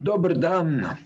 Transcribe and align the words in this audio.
Dober 0.00 0.32
dan. 0.32 0.96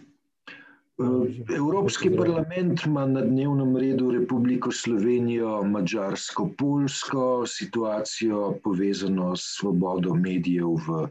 Evropski 1.57 2.11
parlament 2.15 2.85
ima 2.87 3.07
na 3.07 3.25
dnevnem 3.27 3.77
redu 3.77 4.13
Republiko 4.15 4.71
Slovenijo, 4.73 5.65
Mačarsko, 5.67 6.47
Polsko, 6.59 7.43
situacijo 7.47 8.53
povezano 8.63 9.33
s 9.37 9.59
svobodo 9.59 10.15
medijev 10.15 10.79
v 10.87 11.09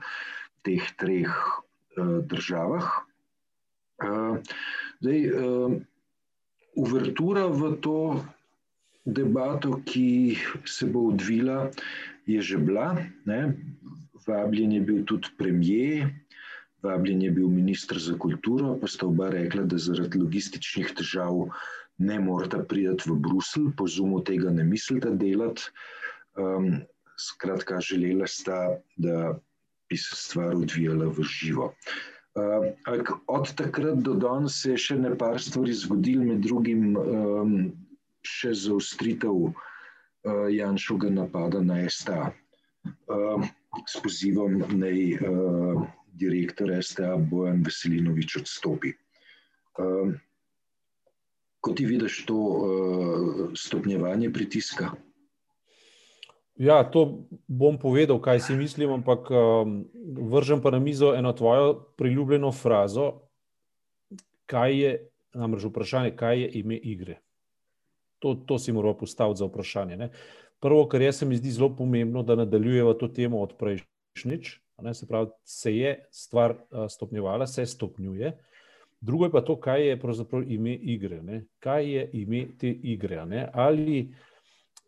teh 0.63 0.87
treh 0.95 1.27
državah. 2.31 2.87
Zdaj, 5.03 5.19
uvertura 6.79 7.45
v 7.51 7.75
to 7.83 7.99
debato, 9.03 9.81
ki 9.83 10.39
se 10.63 10.87
bo 10.87 11.11
odvila, 11.11 11.67
je 12.31 12.39
že 12.39 12.57
bila. 12.57 12.95
Ne? 13.27 13.59
Vabljen 14.23 14.71
je 14.71 14.81
bil 14.81 15.03
tudi 15.03 15.35
premijer, 15.35 16.15
vabljen 16.83 17.21
je 17.21 17.31
bil 17.31 17.47
ministr 17.47 17.99
za 17.99 18.17
kulturo, 18.19 18.75
pa 18.81 18.87
sta 18.87 19.07
oba 19.07 19.29
rekla, 19.33 19.63
da 19.63 19.77
zaradi 19.79 20.19
logističnih 20.19 20.91
težav 20.97 21.47
ne 21.97 22.19
morata 22.19 22.63
priti 22.69 23.09
v 23.09 23.17
Bruselj, 23.19 23.71
po 23.77 23.87
zumu 23.87 24.21
tega 24.23 24.51
ne 24.51 24.63
mislita 24.63 25.09
delati. 25.09 25.69
Um, 26.35 26.81
skratka, 27.19 27.79
želela 27.81 28.27
sta, 28.27 28.77
da 28.97 29.37
bi 29.89 29.97
se 29.97 30.15
stvar 30.17 30.55
odvijala 30.55 31.11
v 31.13 31.23
živo. 31.23 31.73
Uh, 32.33 33.13
od 33.27 33.55
takrat 33.55 34.01
do 34.01 34.13
danes 34.17 34.57
se 34.61 34.73
je 34.73 34.77
še 34.87 34.97
nekaj 34.97 35.39
stvari 35.39 35.73
zgodilo, 35.77 36.25
med 36.25 36.41
drugim 36.41 36.95
um, 36.97 37.57
še 38.25 38.55
zaustritev 38.57 39.35
uh, 39.45 39.53
Janšovega 40.49 41.13
napada 41.13 41.61
na 41.61 41.83
STA. 41.85 42.31
Uh, 43.07 43.45
s 43.87 44.01
pozivom, 44.01 44.63
naj 44.73 44.97
uh, 45.21 45.85
direktor 46.13 46.71
STA 46.81 47.17
Bojan 47.17 47.63
Veselinovič 47.65 48.37
odstopi. 48.41 48.93
Uh, 49.77 50.13
Kot 51.63 51.77
ti 51.79 51.85
vidiš 51.87 52.25
to 52.27 52.35
uh, 52.35 53.51
stopnjevanje 53.55 54.27
pritiska? 54.33 54.89
Ja, 56.59 56.83
to 56.83 57.23
bom 57.47 57.79
povedal, 57.79 58.19
kaj 58.21 58.39
si 58.39 58.55
mislim, 58.55 58.91
ampak 58.99 59.31
um, 59.31 59.85
vržem 60.29 60.61
pa 60.61 60.71
na 60.75 60.79
mizo 60.79 61.13
eno 61.15 61.31
tvojo 61.33 61.73
priljubljeno 61.97 62.51
frazo. 62.51 63.13
Kaj 64.45 64.75
je, 64.79 64.91
namreč 65.33 65.63
vprašanje, 65.65 66.11
kaj 66.19 66.41
je 66.41 66.49
ime 66.59 66.75
igre? 66.75 67.21
To, 68.19 68.35
to 68.35 68.59
si 68.59 68.75
moral 68.75 68.97
postaviti 68.99 69.39
za 69.39 69.47
vprašanje. 69.47 69.97
Ne? 69.97 70.11
Prvo, 70.59 70.83
kar 70.87 71.01
je 71.01 71.13
se 71.13 71.25
mi 71.25 71.39
zdi 71.39 71.51
zelo 71.51 71.71
pomembno, 71.75 72.23
da 72.23 72.35
nadaljujemo 72.35 72.93
to 72.93 73.07
temo 73.07 73.41
od 73.41 73.55
prejšnjič, 73.57 74.59
ne, 74.81 74.93
se 74.93 75.07
pravi, 75.07 75.29
se 75.43 75.77
je 75.77 76.05
stvar 76.11 76.55
stopnjevala, 76.89 77.47
se 77.47 77.65
stopnjuje. 77.65 78.37
Drugo 79.01 79.25
je 79.25 79.31
pa 79.31 79.41
to, 79.41 79.55
kaj 79.59 79.87
je 79.87 79.99
pravzaprav 79.99 80.51
ime 80.51 80.73
igre. 80.73 81.21
Ne? 81.21 81.43
Kaj 81.59 81.89
je 81.95 82.09
ime 82.13 82.45
te 82.59 82.69
igre? 82.69 83.19
Ali, 83.53 84.13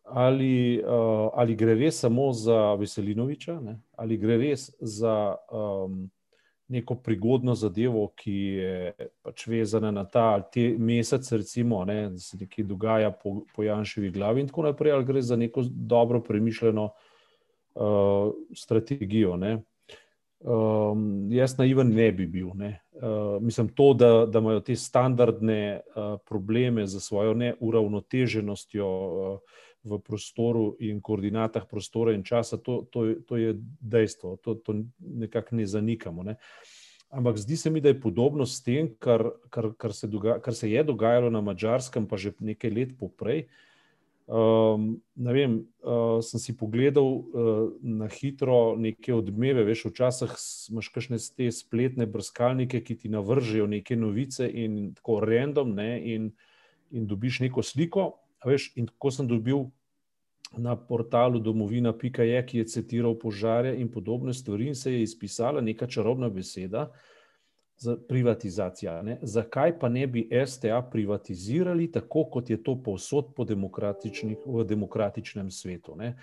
ali, 0.03 0.83
uh, 0.83 1.29
ali 1.33 1.55
gre 1.55 1.75
res 1.75 1.99
samo 1.99 2.31
za 2.33 2.73
Veselinoviča, 2.79 3.59
ne? 3.59 3.79
ali 3.91 4.17
gre 4.17 4.37
res 4.37 4.69
za 4.79 5.35
um, 5.51 6.09
neko 6.67 6.95
prigodno 6.95 7.55
zadevo, 7.55 8.07
ki 8.15 8.33
je 8.33 9.09
pač 9.21 9.47
vezana 9.47 9.91
na 9.91 10.05
ta 10.05 10.39
te 10.41 10.73
mesec, 10.79 11.31
recimo, 11.31 11.83
ne, 11.85 12.09
da 12.09 12.17
se 12.17 12.37
nekaj 12.39 12.65
dogaja 12.65 13.11
po, 13.11 13.41
po 13.55 13.63
Janševi 13.63 14.09
glavi, 14.15 14.41
in 14.41 14.47
tako 14.47 14.63
naprej, 14.69 14.95
ali 14.95 15.05
gre 15.05 15.21
za 15.21 15.35
neko 15.35 15.63
dobro 15.69 16.23
premišljeno 16.23 16.87
uh, 16.87 18.31
strategijo. 18.55 19.35
Ne. 19.37 19.57
Um, 20.39 21.31
jaz 21.31 21.57
naiven 21.57 21.93
ne 21.95 22.11
bi 22.11 22.25
bil. 22.29 22.51
Ne. 22.55 22.79
Uh, 22.95 23.41
mislim, 23.41 23.69
to, 23.75 23.93
da, 23.93 24.25
da 24.25 24.39
imajo 24.39 24.59
te 24.59 24.75
standardne 24.75 25.79
uh, 25.79 26.17
probleme 26.25 26.87
za 26.87 26.99
svojo 26.99 27.33
neuravnoteženostjo. 27.33 28.89
Uh, 28.89 29.61
v 29.85 29.99
prostoru 30.01 30.73
in 30.81 30.99
koordinatah 31.01 31.67
prostora 31.69 32.15
in 32.17 32.25
časa, 32.25 32.57
to, 32.57 32.87
to, 32.89 33.21
to 33.21 33.37
je 33.37 33.53
dejstvo, 33.79 34.37
to, 34.41 34.57
to 34.57 34.81
nekako 34.97 35.61
ne 35.61 35.65
zanikamo. 35.69 36.25
Ne. 36.25 36.35
Ampak 37.13 37.37
zdi 37.37 37.57
se 37.57 37.69
mi, 37.69 37.81
da 37.81 37.93
je 37.93 38.01
podobno 38.01 38.45
s 38.49 38.63
tem, 38.65 38.89
kar, 38.99 39.29
kar, 39.53 39.71
kar, 39.77 39.93
se, 39.93 40.09
doga, 40.09 40.39
kar 40.41 40.57
se 40.57 40.71
je 40.71 40.83
dogajalo 40.83 41.29
na 41.29 41.41
Mačarskem, 41.41 42.09
pa 42.09 42.17
že 42.17 42.33
nekaj 42.39 42.73
let 42.73 42.97
poprej. 42.99 43.45
Um, 44.25 45.03
vem, 45.15 45.67
uh, 45.85 46.17
sem 46.25 46.41
si 46.41 46.55
pogledal 46.57 47.05
uh, 47.05 47.73
na 47.81 48.07
hitro 48.09 48.73
neke 48.73 49.13
odmeve, 49.13 49.61
veš, 49.67 49.83
včasih 49.91 50.33
imaš 50.73 50.89
kakšne 50.89 51.19
te 51.37 51.51
spletne 51.53 52.07
brskalnike, 52.09 52.81
ki 52.81 52.97
ti 53.03 53.11
navržejo 53.13 53.67
neke 53.69 53.93
novice 53.93 54.49
in 54.49 54.95
tako 54.97 55.19
random, 55.21 55.75
ne, 55.77 55.91
in, 56.15 56.31
in 56.89 57.05
dobiš 57.05 57.43
neko 57.45 57.61
sliko. 57.61 58.15
Veš, 58.45 58.71
in 58.81 58.89
ko 58.97 59.13
sem 59.13 59.29
dobil 59.29 59.67
na 60.57 60.73
portalu 60.73 61.37
domovina.je, 61.39 62.41
ki 62.49 62.63
je 62.63 62.69
citiral 62.73 63.13
požare 63.21 63.75
in 63.77 63.91
podobne 63.93 64.33
stvari, 64.33 64.71
in 64.73 64.75
se 64.75 64.93
je 64.93 65.03
izpisala 65.05 65.61
neka 65.61 65.85
čarobna 65.85 66.29
beseda 66.33 66.89
za 67.77 67.97
privatizacijo. 68.09 68.91
Zakaj 69.21 69.79
pa 69.79 69.89
ne 69.89 70.07
bi 70.07 70.29
STA 70.45 70.81
privatizirali 70.91 71.91
tako, 71.91 72.25
kot 72.31 72.49
je 72.49 72.63
to 72.63 72.77
povsod 72.83 73.33
po 73.35 73.43
v 74.45 74.63
demokratičnem 74.63 75.51
svetu? 75.51 75.95
Ne? 75.95 76.15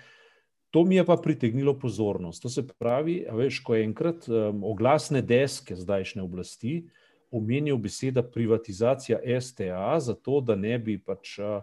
To 0.71 0.83
mi 0.83 0.95
je 0.95 1.05
pa 1.05 1.17
pritegnilo 1.17 1.79
pozornost. 1.79 2.41
To 2.41 2.49
se 2.49 2.67
pravi, 2.67 3.25
veš, 3.31 3.59
ko 3.59 3.75
je 3.75 3.83
enkrat 3.83 4.27
um, 4.27 4.63
oglasne 4.63 5.21
deske 5.21 5.75
zdajšnje 5.75 6.21
oblasti 6.21 6.89
omenil 7.31 7.77
beseda 7.77 8.23
privatizacija 8.23 9.19
STA, 9.41 9.99
zato 9.99 10.41
da 10.41 10.55
ne 10.55 10.79
bi 10.79 10.97
pač. 10.97 11.39
Uh, 11.39 11.61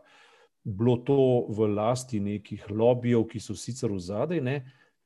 bilo 0.65 0.97
to 0.97 1.47
v 1.49 1.67
lasti 1.75 2.21
nekih 2.21 2.71
lobijev, 2.71 3.25
ki 3.29 3.41
so 3.41 3.57
sicer 3.57 3.93
v 3.93 4.01
zadej, 4.01 4.41
ne, 4.45 4.57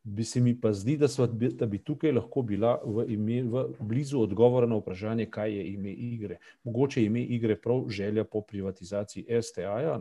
bi 0.05 0.25
se 0.25 0.41
mi 0.41 0.61
pa 0.61 0.73
zdi, 0.73 0.97
da, 0.97 1.09
sva, 1.09 1.27
da 1.27 1.67
bi 1.67 1.79
tukaj 1.81 2.13
lahko 2.13 2.43
bila 2.43 2.77
v, 2.85 3.07
ime, 3.15 3.41
v 3.49 3.65
blizu 3.81 4.21
odgovora 4.21 4.69
na 4.69 4.77
vprašanje, 4.77 5.31
kaj 5.33 5.57
je 5.57 5.65
ime 5.73 5.93
igre. 5.93 6.39
Mogoče 6.65 7.01
je 7.01 7.07
ime 7.07 7.23
igre 7.23 7.57
prav 7.57 7.89
želja 7.89 8.25
po 8.25 8.41
privatizaciji 8.41 9.27
STA-ja. 9.43 9.97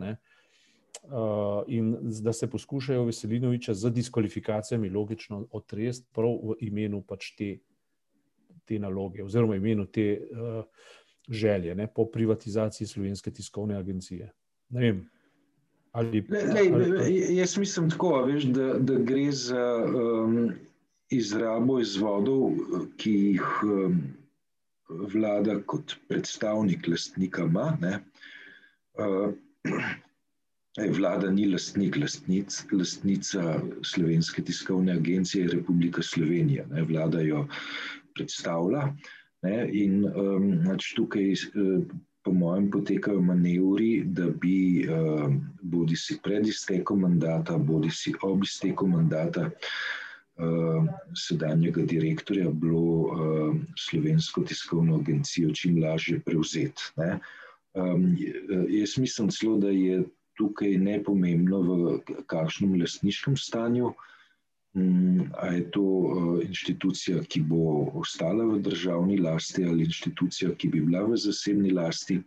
Uh, 1.04 1.64
in 1.68 1.96
da 2.22 2.32
se 2.32 2.50
poskušajo 2.50 3.04
Veselinoviča 3.04 3.74
z 3.74 3.90
diskvalifikacijami 3.90 4.90
logično 4.90 5.46
otresti 5.52 6.06
prav 6.12 6.36
v 6.42 6.54
imenu 6.60 7.02
pač 7.02 7.32
te, 7.36 7.48
te 8.64 8.78
naloge, 8.78 9.24
oziroma 9.24 9.56
v 9.56 9.56
imenu 9.56 9.86
te 9.86 10.06
uh, 10.20 10.62
želje 11.28 11.74
ne, 11.74 11.88
po 11.94 12.06
privatizaciji 12.06 12.86
Slovenske 12.86 13.30
tiskovne 13.30 13.76
agencije. 13.76 14.30
Ne 14.68 14.80
vem, 14.80 15.02
Ali, 15.94 16.24
Lej, 16.28 16.72
ali... 16.74 17.36
Jaz 17.36 17.58
mislim 17.58 17.90
tako, 17.90 18.24
veš, 18.26 18.44
da, 18.44 18.72
da 18.78 18.94
gre 18.98 19.32
za 19.32 19.64
um, 19.86 20.50
izrabo 21.10 21.78
izvodov, 21.80 22.56
ki 22.98 23.12
jih 23.12 23.44
um, 23.62 24.00
vlada 25.12 25.60
kot 25.70 25.94
predstavnik 26.08 26.88
lastnika 26.90 27.46
ima. 27.46 27.68
Uh, 28.98 29.30
vlada 30.98 31.30
ni 31.30 31.46
lastnik, 31.52 31.96
lastnic, 32.02 32.56
lastnica 32.72 33.60
Slovenske 33.82 34.42
tiskovne 34.42 34.96
agencije 34.98 35.52
Republika 35.52 36.02
Slovenija. 36.02 36.66
Ne? 36.72 36.82
Vlada 36.90 37.20
jo 37.22 37.46
predstavlja. 38.14 38.88
Ne? 39.46 39.70
In 39.84 40.02
um, 40.10 40.58
tukaj. 40.96 41.32
Uh, 41.54 41.86
po 42.24 42.32
mojem, 42.32 42.70
potekajo 42.70 43.20
manevri, 43.20 44.02
da 44.04 44.30
bi 44.40 44.86
uh, 44.88 45.28
bodi 45.62 45.96
si 45.96 46.16
pred 46.22 46.46
iztekom 46.48 47.04
mandata, 47.04 47.58
bodi 47.58 47.90
si 47.90 48.14
ob 48.22 48.44
izteku 48.44 48.88
mandata 48.88 49.50
uh, 49.50 50.88
sedanjega 51.26 51.84
direktorja 51.84 52.50
bilo 52.50 52.80
uh, 52.80 53.54
slovensko 53.76 54.42
tiskovno 54.48 54.96
agencijo 55.02 55.52
čim 55.52 55.82
lažje 55.82 56.20
prevzeti. 56.20 56.90
Um, 57.74 58.16
jaz 58.68 58.98
mislim 58.98 59.30
celo, 59.30 59.58
da 59.58 59.68
je 59.68 60.04
tukaj 60.38 60.78
nepomembno, 60.78 61.60
v 61.60 61.98
kakšnem 62.26 62.80
lastniškem 62.80 63.36
stanju 63.36 63.92
uh, 63.92 64.10
a 65.38 65.46
je 65.46 65.70
to 65.70 65.82
eh, 65.82 66.46
inštitucija, 66.46 67.22
ki 67.30 67.40
bo 67.46 67.90
ostala 67.94 68.44
v 68.44 68.58
državni 68.58 69.20
lasti 69.22 69.64
ali 69.64 69.86
inštitucija, 69.86 70.54
ki 70.58 70.68
bi 70.68 70.80
bila 70.80 71.04
v 71.06 71.16
zasebni 71.16 71.70
lasti. 71.70 72.18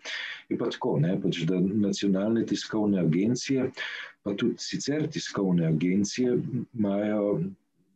Je 0.50 0.58
pa 0.58 0.70
tako, 0.72 0.96
ne, 1.04 1.18
pač, 1.22 1.44
da 1.50 1.60
nacionalne 1.60 2.46
tiskovne 2.48 3.02
agencije, 3.04 3.68
pa 4.24 4.34
tudi 4.34 4.56
sicer 4.64 5.10
tiskovne 5.12 5.68
agencije, 5.68 6.38
imajo 6.74 7.42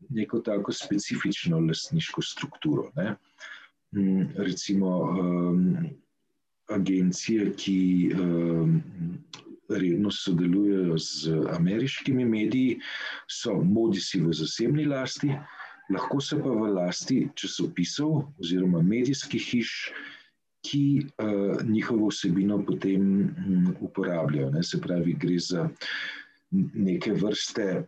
neko 0.09 0.39
tako 0.43 0.75
specifično 0.75 1.59
lastniško 1.59 2.21
strukturo. 2.21 2.89
Ne. 2.95 3.15
Mm, 3.95 4.35
recimo 4.35 4.97
um, 4.99 5.77
agencije, 6.67 7.53
ki 7.55 7.79
um, 8.19 8.81
redno 9.77 10.11
sodelujejo 10.11 10.97
z 10.97 11.35
ameriškimi 11.55 12.25
mediji, 12.25 12.79
so 13.29 13.55
bodi 13.63 14.01
si 14.01 14.21
v 14.21 14.33
zasebni 14.33 14.85
lasti, 14.85 15.31
lahko 15.91 16.21
so 16.21 16.39
pa 16.39 16.49
v 16.49 16.71
lasti 16.75 17.27
časopisov 17.35 18.31
oziroma 18.39 18.81
medijskih 18.81 19.43
hiš, 19.51 19.91
ki 20.61 20.83
uh, 21.01 21.57
njihovo 21.65 22.11
vsebino 22.11 22.59
potem 22.65 23.01
um, 23.01 23.75
uporabljajo. 23.81 24.51
Ne? 24.53 24.63
Se 24.63 24.81
pravi, 24.81 25.15
gre 25.17 25.39
za 25.39 25.69
neke 26.51 27.13
vrste, 27.17 27.83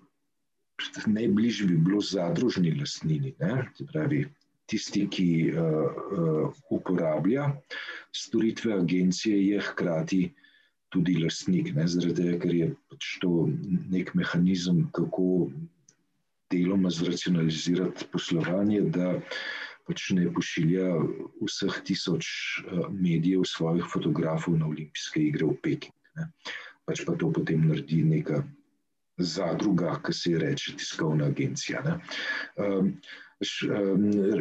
najbližje 1.06 1.68
bi 1.68 1.78
bilo 1.78 2.02
zadružni 2.02 2.74
lastnini. 2.80 3.36
Ne? 3.40 3.68
Se 3.78 3.86
pravi, 3.86 4.24
tisti, 4.66 5.06
ki 5.10 5.28
uh, 5.52 5.60
uh, 5.60 6.64
uporablja 6.70 7.52
storitve 8.16 8.74
agencije, 8.74 9.38
je 9.48 9.62
hkrati 9.62 10.24
tudi 10.94 11.18
lastnik, 11.18 11.74
ne? 11.75 11.88
zaradi 11.90 12.16
tega, 12.22 12.40
ker 12.44 12.56
je 12.56 12.69
pač 12.92 13.12
to 13.24 13.48
nek 13.92 14.13
mehanizem, 14.18 14.86
kako 14.95 15.50
deloma 16.54 16.92
zracionalizirati 16.94 18.07
poslovanje, 18.13 18.81
da 18.94 19.16
pač 19.88 20.12
ne 20.16 20.30
pošilja 20.31 20.90
vseh 21.42 21.80
tisoč 21.88 22.28
uh, 22.63 22.86
medijev 22.94 23.48
svojih 23.50 23.88
fotografov 23.92 24.56
na 24.60 24.69
olimpijske 24.69 25.25
igre 25.28 25.50
v 25.50 25.57
Peking. 25.66 25.95
Ne? 26.19 26.30
Pač 26.88 27.04
pa 27.07 27.18
to 27.19 27.31
potem 27.34 27.66
naredi 27.68 28.04
neka 28.06 28.44
zadruga, 29.18 29.98
ki 30.04 30.13
se 30.13 30.31
ji 30.31 30.39
reče 30.42 30.78
tiskovna 30.80 31.30
agencija. 31.34 31.84
Ne? 31.86 32.00
Um, 32.57 32.96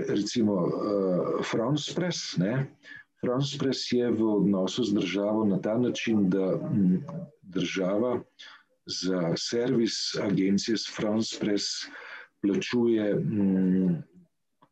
recimo 0.08 0.55
uh, 0.69 1.43
France 1.44 1.94
Press. 1.94 2.37
Ne? 2.38 2.52
France 2.62 3.01
Press 3.22 3.92
je 3.92 4.10
v 4.10 4.22
odnosu 4.22 4.82
z 4.84 4.94
državo 4.94 5.44
na 5.44 5.58
ta 5.62 5.78
način, 5.78 6.30
da 6.30 6.58
m, 6.58 7.04
država 7.42 8.20
za 8.86 9.34
servis 9.38 10.16
agencije 10.19 10.76
s 10.76 10.90
France 10.96 11.38
Press 11.40 11.86
plačuje 12.42 13.14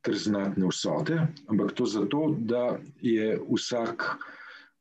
kar 0.03 0.15
znatne 0.15 0.67
vsote, 0.67 1.21
ampak 1.47 1.73
to 1.79 1.87
zato, 1.87 2.35
da 2.39 2.79
je 3.01 3.39
vsak, 3.53 4.03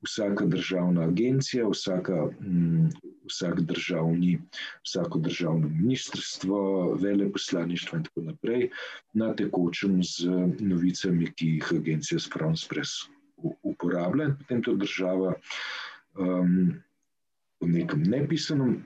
vsaka 0.01 0.45
državna 0.45 1.06
agencija, 1.12 1.68
vsaka, 1.69 2.30
m, 2.42 2.89
vsak 3.30 3.62
državni, 3.62 4.39
vsako 4.81 5.19
državno 5.19 5.69
ministrstvo, 5.69 6.94
veleposlaništvo 6.95 7.98
in 7.98 8.04
tako 8.04 8.25
naprej 8.31 8.69
na 9.13 9.30
tekočem 9.36 10.01
z 10.04 10.25
novicami, 10.60 11.31
ki 11.36 11.54
jih 11.60 11.74
agencija 11.77 12.19
s 12.19 12.30
France 12.33 12.66
Press 12.69 13.06
uporablja 13.64 14.30
in 14.30 14.38
potem 14.38 14.62
to 14.64 14.76
država 14.76 15.34
um, 16.20 16.74
v 17.62 17.68
nekem 17.68 18.04
nepisanem 18.04 18.80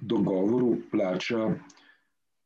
dogovoru 0.00 0.76
plača 0.90 1.54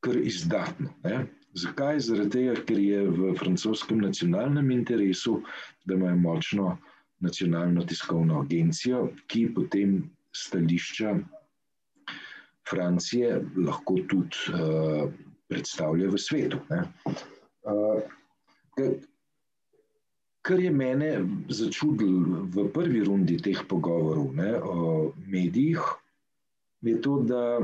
kar 0.01 0.17
izdatno. 0.17 0.93
Ne? 1.05 1.27
Zakaj? 1.55 2.01
Zaradi 2.01 2.31
tega, 2.31 2.55
ker 2.67 2.79
je 2.79 3.01
v 3.11 3.35
francoskem 3.39 4.01
nacionalnem 4.01 4.71
interesu, 4.71 5.41
da 5.85 5.95
imajo 5.95 6.17
močno 6.17 6.79
nacionalno 7.21 7.85
tiskovno 7.85 8.41
agencijo, 8.41 9.09
ki 9.27 9.51
potem 9.55 10.11
stališča 10.33 11.19
Francije 12.71 13.41
lahko 13.67 13.99
tudi 14.09 14.55
uh, 14.55 15.11
predstavlja 15.51 16.09
v 16.09 16.19
svetu. 16.19 16.61
Uh, 16.71 17.99
kar 20.43 20.61
je 20.61 20.71
mene 20.71 21.11
začudilo 21.49 22.47
v 22.49 22.69
prvi 22.73 23.05
rundi 23.05 23.37
teh 23.37 23.61
pogovorov 23.69 24.33
ne, 24.35 24.57
o 24.57 25.13
medijih, 25.27 25.83
je 26.81 26.97
to, 27.05 27.19
da 27.29 27.61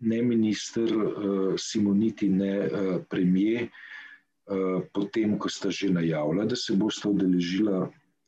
ne 0.00 0.22
minister 0.22 0.90
uh, 0.90 1.54
Simoniti, 1.58 2.28
ne 2.28 2.54
uh, 2.66 2.96
premije, 3.08 3.68
uh, 3.68 4.82
potem, 4.92 5.38
ko 5.38 5.48
sta 5.48 5.70
že 5.70 5.92
najavila, 5.94 6.44
da 6.44 6.58
se 6.58 6.74
bosta 6.74 7.08
udeležila 7.08 7.86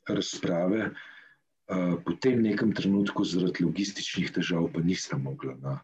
razprave, 0.08 0.90
uh, 0.92 1.98
po 2.04 2.14
tem 2.22 2.42
nekem 2.46 2.70
trenutku, 2.72 3.26
zaradi 3.26 3.66
logističnih 3.66 4.30
težav, 4.38 4.70
pa 4.70 4.80
nista 4.80 5.18
mogla 5.18 5.58
na 5.58 5.74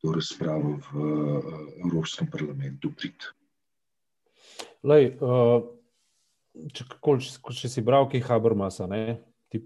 to 0.00 0.16
razpravo 0.16 0.80
v 0.88 1.04
Evropskem 1.84 2.32
parlamentu 2.32 2.88
priti. 2.96 3.28
Lej, 4.80 5.20
če, 6.72 6.84
če 7.56 7.68
si 7.68 7.82
bral, 7.82 8.08
kaj 8.10 8.24
Habermasa, 8.28 8.88
ti, 9.50 9.62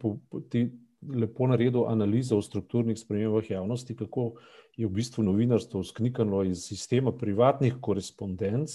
ti 0.50 0.64
lepo 1.04 1.46
naredil 1.46 1.86
analizo 1.90 2.38
o 2.38 2.42
strukturnih 2.42 2.98
spremembah 2.98 3.50
javnosti, 3.50 3.96
kako 3.96 4.32
je 4.76 4.86
v 4.86 4.94
bistvu 4.94 5.24
novinarstvo 5.24 5.84
sknikano 5.84 6.42
iz 6.42 6.64
sistema 6.68 7.12
privatnih 7.12 7.76
korespondenc 7.80 8.74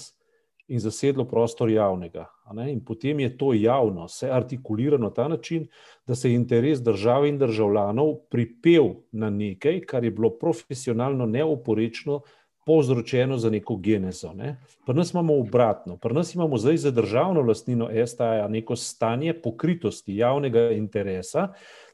in 0.70 0.78
zasedlo 0.78 1.24
prostor 1.26 1.70
javnega. 1.70 2.28
In 2.70 2.84
potem 2.84 3.20
je 3.20 3.30
to 3.38 3.52
javno, 3.54 4.06
se 4.08 4.30
artikulira 4.30 4.98
na 4.98 5.10
ta 5.10 5.28
način, 5.28 5.66
da 6.06 6.14
se 6.14 6.30
je 6.30 6.38
interes 6.38 6.82
države 6.82 7.28
in 7.28 7.38
državljanov 7.38 8.14
pripel 8.30 8.94
na 9.12 9.30
nekaj, 9.30 9.80
kar 9.80 10.04
je 10.04 10.10
bilo 10.10 10.30
profesionalno 10.38 11.26
neoporečno 11.26 12.20
povzročeno 12.66 13.38
za 13.38 13.50
neko 13.50 13.76
genezo. 13.76 14.32
Ne? 14.32 14.56
Pri 14.86 14.94
nas 14.94 15.12
imamo 15.12 15.38
obratno, 15.40 15.96
pri 15.96 16.14
nas 16.14 16.34
imamo 16.34 16.58
zdaj 16.58 16.76
za 16.76 16.90
državno 16.90 17.40
lastnino 17.40 17.88
STA 18.06 18.48
neko 18.48 18.76
stanje 18.76 19.34
pokritosti 19.34 20.16
javnega 20.16 20.70
interesa, 20.70 21.48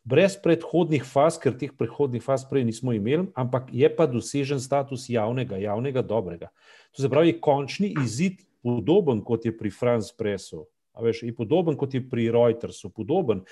brez 0.04 0.36
predhodnih 0.42 1.04
faz, 1.04 1.38
ker 1.38 1.56
teh 1.58 1.72
predhodnih 1.78 2.22
faz 2.22 2.44
prej 2.50 2.64
nismo 2.64 2.92
imeli, 2.92 3.26
ampak 3.34 3.70
je 3.72 3.90
pa 3.96 4.06
dosežen 4.06 4.60
status 4.60 5.08
javnega, 5.08 5.56
javnega 5.56 6.02
dobrega. 6.02 6.50
To 6.96 7.02
se 7.02 7.10
pravi, 7.10 7.40
končni 7.40 7.94
izid 8.04 8.42
podoben 8.62 9.22
kot 9.24 9.46
je 9.46 9.56
pri 9.56 9.70
France 9.70 10.14
Pressu, 10.18 10.66
veš, 11.02 11.22
je 11.22 11.34
podoben 11.34 11.76
kot 11.76 11.94
je 11.94 12.00
pri 12.10 12.30
Reutersu, 12.30 12.90
podoben 12.90 13.42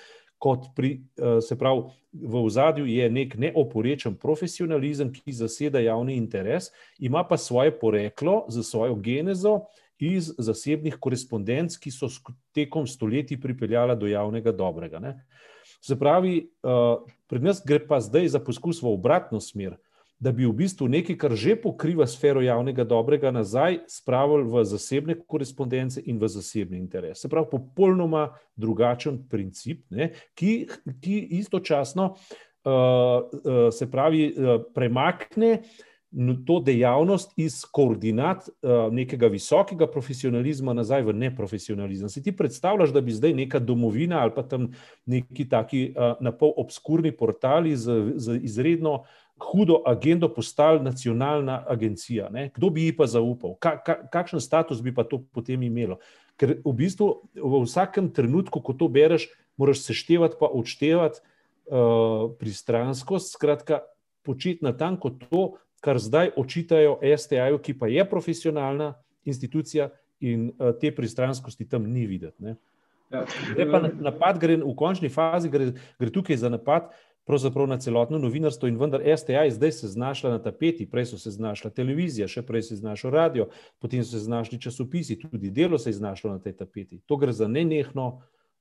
kot 0.45 0.67
pri, 0.77 1.01
eh, 1.17 1.41
se 1.41 1.57
pravi, 1.59 1.89
v 2.13 2.43
ozadju 2.45 2.87
je 2.87 3.09
nek 3.11 3.37
neoporečen 3.41 4.19
profesionalizem, 4.21 5.09
ki 5.13 5.33
zaseda 5.33 5.81
javni 5.81 6.19
interes, 6.21 6.69
ima 6.99 7.25
pa 7.25 7.39
svoje 7.41 7.73
poreklo 7.79 8.45
za 8.49 8.63
svojo 8.63 8.95
genezo 8.95 9.63
iz 9.99 10.35
zasebnih 10.39 10.99
korespondenc, 11.01 11.79
ki 11.81 11.91
so 11.91 12.11
tekom 12.55 12.87
stoletij 12.87 13.41
pripeljala 13.41 13.95
do 13.95 14.07
javnega 14.07 14.53
dobrega. 14.53 15.01
Ne. 15.01 15.17
Se 15.81 15.97
pravi, 15.99 16.37
eh, 16.45 17.15
pri 17.27 17.41
nas 17.41 17.63
gre 17.65 17.81
pa 17.89 18.01
zdaj 18.01 18.29
za 18.29 18.39
poskus 18.45 18.83
v 18.83 18.93
obratno 18.93 19.41
smer 19.41 19.79
da 20.19 20.33
bi 20.33 20.47
v 20.47 20.53
bistvu 20.53 20.89
nekaj, 20.89 21.17
kar 21.19 21.35
že 21.37 21.57
pokriva 21.61 22.07
sfero 22.07 22.43
javnega 22.43 22.85
dobrega, 22.85 23.33
nazaj 23.35 23.81
spravili 23.91 24.47
v 24.49 24.65
zasebne 24.65 25.17
korespondence 25.27 26.01
in 26.01 26.19
v 26.19 26.29
zasebni 26.29 26.79
interes. 26.79 27.21
Se 27.21 27.29
pravi, 27.29 27.51
popolnoma 27.51 28.29
drugačen 28.57 29.25
princip, 29.31 29.85
ne, 29.91 30.13
ki, 30.35 30.67
ki 31.03 31.19
istočasno 31.41 32.15
uh, 32.15 32.71
uh, 32.71 33.67
se 33.75 33.91
pravi, 33.91 34.31
uh, 34.31 34.63
premakne 34.75 35.59
to 36.47 36.61
dejavnost 36.63 37.33
iz 37.43 37.65
koordinat 37.75 38.47
uh, 38.47 38.87
nekega 38.95 39.27
visokega 39.27 39.89
profesionalizma 39.91 40.71
nazaj 40.73 41.03
v 41.09 41.15
neprofesionalizem. 41.25 42.09
Si 42.09 42.23
ti 42.23 42.31
predstavljaš, 42.37 42.93
da 42.95 43.03
bi 43.03 43.13
zdaj 43.13 43.35
neka 43.35 43.59
domovina 43.59 44.23
ali 44.23 44.31
pa 44.35 44.47
tam 44.47 44.69
neki 45.11 45.49
taki 45.49 45.89
uh, 45.91 46.15
napol 46.23 46.55
obskurni 46.57 47.11
portali 47.11 47.75
z, 47.77 48.15
z 48.15 48.39
izredno 48.47 48.95
uh, 48.95 49.24
hudo 49.39 49.83
agendo 49.87 50.29
postala 50.29 50.83
nacionalna 50.83 51.65
agencija. 51.69 52.29
Ne? 52.31 52.51
Kdo 52.55 52.71
bi 52.71 52.87
ji 52.87 52.97
pa 52.97 53.07
zaupal? 53.07 53.57
Ka, 53.59 53.77
ka, 53.83 53.97
kakšen 54.13 54.41
status 54.41 54.83
bi 54.83 54.95
pa 54.95 55.05
to 55.05 55.25
potem 55.35 55.63
imelo? 55.63 55.99
Ker 56.39 56.59
v 56.65 56.75
bistvu 56.75 57.31
v 57.35 57.63
vsakem 57.67 58.11
trenutku, 58.15 58.63
ko 58.63 58.75
to 58.75 58.89
bereš, 58.89 59.29
moraš 59.59 59.85
seštevati, 59.87 60.39
pa 60.39 60.51
odštevati 60.51 61.21
uh, 61.21 62.31
pristranskost, 62.39 63.35
skratka, 63.35 63.83
početi 64.27 64.65
na 64.65 64.73
tanko 64.75 65.11
to, 65.11 65.45
kar 65.85 66.01
zdaj 66.01 66.33
očitajo 66.41 66.99
STA-ju, 67.03 67.59
ki 67.61 67.79
pa 67.79 67.91
je 67.93 68.07
profesionalna 68.09 68.95
institucija 69.25 69.91
in 70.25 70.51
uh, 70.51 70.73
te 70.81 70.95
pristranskosti 70.95 71.69
tam 71.69 71.91
ni 71.91 72.07
videti. 72.07 72.55
Ja. 73.13 73.27
Napad 74.01 74.41
gre 74.43 74.57
v 74.59 74.75
končni 74.75 75.11
fazi, 75.13 75.51
gre, 75.53 75.75
gre 76.01 76.11
tukaj 76.11 76.39
za 76.41 76.51
napad 76.51 76.91
pravzaprav 77.25 77.67
na 77.67 77.79
celotno 77.79 78.19
novinarstvo 78.19 78.69
in 78.69 78.77
vendar 78.79 79.03
STA 79.17 79.33
je 79.45 79.51
zdaj 79.51 79.73
se 79.73 79.89
znašla 79.89 80.31
na 80.31 80.39
tapeti, 80.43 80.91
prej 80.91 81.07
so 81.07 81.19
se 81.19 81.31
znašla 81.31 81.71
televizija, 81.71 82.29
še 82.29 82.43
prej 82.43 82.63
se 82.63 82.75
je 82.75 82.83
znašel 82.83 83.11
radio, 83.11 83.49
potem 83.81 84.05
so 84.05 84.19
se 84.19 84.25
znašli 84.25 84.61
časopisi, 84.61 85.19
tudi 85.19 85.51
delo 85.51 85.79
se 85.79 85.91
je 85.91 86.01
znašlo 86.01 86.31
na 86.31 86.39
tej 86.39 86.57
tapeti. 86.57 87.01
To 87.07 87.17
gre 87.17 87.33
za 87.33 87.49
nenehno 87.49 88.07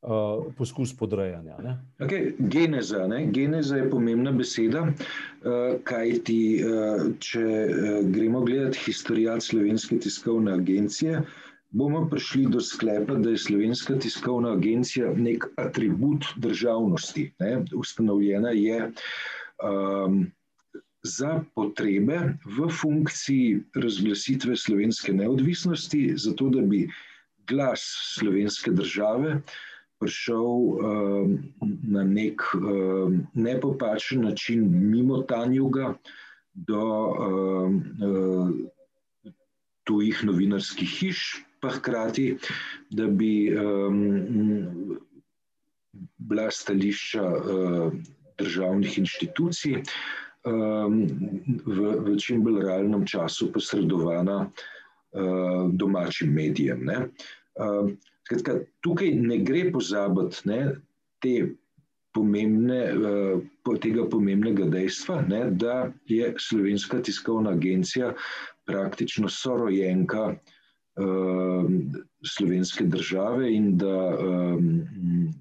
uh, 0.02 0.54
poskus 0.58 0.96
podrejanja. 0.98 1.58
Okay, 2.00 2.34
geneza, 2.40 3.08
geneza 3.32 3.78
je 3.78 3.90
pomembna 3.90 4.32
beseda, 4.32 4.88
uh, 4.88 5.80
kaj 5.84 6.20
ti, 6.24 6.42
uh, 6.64 7.08
če 7.20 7.46
uh, 7.46 8.04
gremo 8.08 8.42
gledati 8.48 8.80
historijat 8.86 9.44
slovenske 9.44 10.00
tiskovne 10.00 10.54
agencije, 10.54 11.20
uh, 11.20 11.53
bomo 11.74 12.06
prišli 12.10 12.46
do 12.54 12.62
sklepa, 12.62 13.18
da 13.18 13.34
je 13.34 13.38
Slovenska 13.38 13.98
tiskovna 14.00 14.54
agencija 14.54 15.14
nek 15.18 15.46
atribut 15.58 16.26
državnosti. 16.36 17.32
Ne? 17.40 17.66
Ustanovljena 17.76 18.50
je 18.50 18.92
um, 19.64 20.26
za 21.04 21.42
potrebe 21.56 22.38
v 22.46 22.70
funkciji 22.70 23.64
razglasitve 23.76 24.56
slovenske 24.56 25.14
neodvisnosti, 25.14 26.14
zato 26.16 26.50
da 26.50 26.62
bi 26.62 26.88
glas 27.48 27.84
slovenske 28.16 28.72
države 28.72 29.42
prišel 30.00 30.46
um, 30.46 31.38
na 31.84 32.04
nek 32.04 32.42
um, 32.54 33.26
nepopačen 33.34 34.22
način, 34.22 34.68
mimo 34.92 35.22
Tanjuga, 35.22 35.94
do 36.54 36.84
um, 36.86 37.82
uh, 38.04 38.50
tujih 39.84 40.22
novinarskih 40.24 40.90
hiš, 41.00 41.44
pa 41.64 41.70
hkrati, 41.70 42.38
da 42.92 43.08
bi 43.08 43.56
um, 43.56 44.98
bila 46.18 46.52
stališča 46.52 47.24
uh, 47.24 47.94
državnih 48.38 48.98
inštitucij 49.00 49.76
um, 50.44 50.98
v, 51.66 51.96
v 52.04 52.16
čim 52.20 52.44
bolj 52.44 52.60
realnem 52.66 53.06
času 53.08 53.52
posredovana 53.54 54.40
uh, 54.44 55.70
domačim 55.72 56.34
medijem. 56.36 56.84
Uh, 56.90 57.94
skratka, 58.28 58.60
tukaj 58.84 59.14
ne 59.16 59.38
gre 59.48 59.70
pozabiti 59.72 60.50
ne, 60.50 60.60
te 61.24 61.36
pomembne, 62.14 62.82
uh, 62.92 63.78
tega 63.80 64.04
pomembnega 64.10 64.68
dejstva, 64.74 65.22
ne, 65.30 65.46
da 65.52 65.94
je 66.12 66.34
Slovenska 66.40 67.00
tiskovna 67.00 67.56
agencija 67.56 68.12
praktično 68.68 69.32
sorojenka 69.32 70.26
uh, 70.34 70.60
slovenske 72.24 72.86
države 72.86 73.54
in 73.56 73.78
da 73.78 74.18
um, 74.20 75.34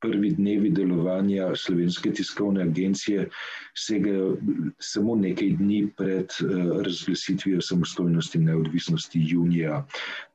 prvi 0.00 0.30
dnevi 0.30 0.70
delovanja 0.70 1.50
Slovenske 1.56 2.12
tiskovne 2.12 2.62
agencije 2.62 3.28
segajo 3.76 4.36
samo 4.78 5.16
nekaj 5.16 5.50
dni 5.58 5.88
pred 5.96 6.30
uh, 6.44 6.82
razglasitvijo 6.82 7.60
samostojnosti 7.60 8.38
in 8.38 8.44
neodvisnosti 8.44 9.20
junija 9.22 9.86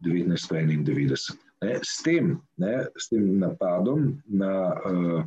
1991. 0.02 1.38
Ne, 1.62 1.80
s, 1.84 2.04
tem, 2.04 2.38
ne, 2.58 2.86
s 3.00 3.10
tem 3.10 3.40
napadom 3.40 4.22
na 4.26 4.74
uh, 4.74 5.24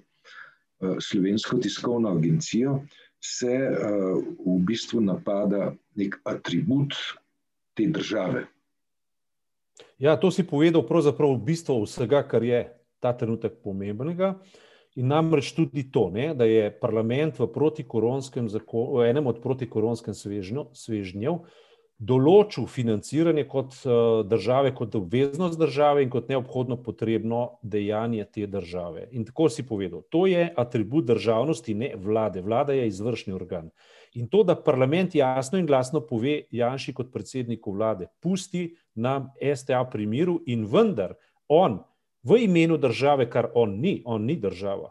uh, 0.80 0.96
Slovensko 1.00 1.56
tiskovno 1.56 2.12
agencijo 2.16 2.82
se 3.24 3.56
uh, 3.70 4.22
v 4.46 4.58
bistvu 4.66 5.00
napada 5.00 5.72
nek 5.94 6.20
atribut 6.24 6.94
te 7.74 7.86
države. 7.86 8.46
Ja, 9.99 10.16
to 10.16 10.30
si 10.30 10.47
povedal, 10.47 10.85
pravzaprav 10.87 11.37
v 11.37 11.44
bistvu 11.50 11.82
vsega, 11.85 12.23
kar 12.23 12.42
je 12.47 12.64
ta 13.02 13.12
trenutek 13.14 13.61
pomembnega. 13.62 14.38
In 14.99 15.12
namreč 15.12 15.52
tudi 15.54 15.85
to, 15.94 16.08
ne, 16.11 16.32
da 16.35 16.47
je 16.49 16.70
parlament 16.75 17.38
v, 17.38 17.47
v 17.47 19.06
enem 19.06 19.26
od 19.30 19.38
protikoronskem 19.42 20.14
svežnjev 20.14 21.42
določil 21.99 22.68
financiranje 22.70 23.44
kot 23.50 23.75
uh, 23.82 24.23
države, 24.26 24.70
kot 24.75 24.94
obveznost 24.94 25.58
države 25.58 26.04
in 26.04 26.11
kot 26.11 26.28
neobhodno 26.30 26.78
potrebno 26.82 27.58
dejanje 27.62 28.26
te 28.30 28.47
države. 28.47 29.08
In 29.11 29.26
tako 29.26 29.49
si 29.50 29.66
povedal, 29.66 30.04
to 30.11 30.26
je 30.30 30.47
atribut 30.47 31.08
državnosti, 31.11 31.75
ne 31.75 31.92
vlade. 31.99 32.42
Vlada 32.42 32.78
je 32.78 32.87
izvršni 32.87 33.35
organ. 33.35 33.73
In 34.14 34.28
to, 34.28 34.42
da 34.42 34.56
parlament 34.56 35.14
jasno 35.14 35.58
in 35.58 35.66
glasno 35.66 36.00
pove 36.00 36.42
Janši 36.50 36.94
kot 36.94 37.12
predsedniku 37.12 37.72
vlade, 37.72 38.08
pusti 38.20 38.70
nam 38.94 39.30
STA 39.54 39.84
pri 39.90 40.06
miru 40.06 40.40
in 40.46 40.64
vendar 40.66 41.14
on 41.48 41.78
v 42.22 42.42
imenu 42.44 42.76
države, 42.76 43.28
kar 43.30 43.50
on 43.54 43.78
ni, 43.80 44.02
on 44.04 44.24
ni 44.24 44.36
država. 44.36 44.90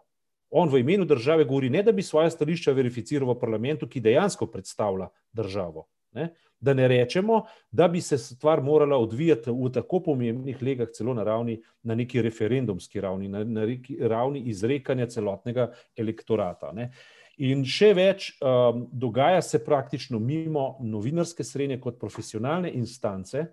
On 0.49 0.69
v 0.69 0.79
imenu 0.79 1.05
države 1.05 1.43
govori, 1.43 1.69
ne 1.69 1.83
da 1.83 1.91
bi 1.91 2.01
svoje 2.01 2.31
stališča 2.31 2.71
verificiral 2.71 3.29
v 3.33 3.39
parlamentu, 3.39 3.87
ki 3.87 3.99
dejansko 3.99 4.47
predstavlja 4.47 5.09
državo. 5.33 5.87
Ne? 6.15 6.29
Da 6.59 6.73
ne 6.73 6.87
rečemo, 6.87 7.43
da 7.71 7.87
bi 7.87 8.01
se 8.01 8.17
stvar 8.17 8.61
morala 8.63 8.97
odvijati 8.97 9.51
v 9.51 9.69
tako 9.73 9.99
pomembnih 10.03 10.61
legah, 10.61 10.89
celo 10.93 11.13
na, 11.13 11.23
ravni, 11.23 11.59
na 11.83 11.95
neki 11.95 12.21
referendumski 12.21 13.01
ravni, 13.01 13.27
na, 13.27 13.43
na 13.43 13.67
ravni 14.07 14.41
izrekanja 14.49 15.07
celotnega 15.07 15.71
elektorata. 15.97 16.71
Ne? 16.73 16.91
In 17.37 17.61
še 17.69 17.91
več, 17.93 18.31
um, 18.41 18.87
dogaja 18.91 19.41
se 19.45 19.59
praktično 19.61 20.19
mimo 20.19 20.77
novinarske 20.81 21.43
srednje 21.45 21.77
kot 21.81 21.99
profesionalne 22.01 22.71
instance, 22.73 23.45